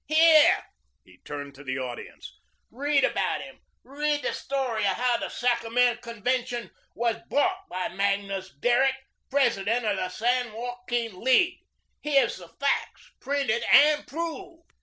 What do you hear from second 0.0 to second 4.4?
Here" he turned to the audience "read about him, read the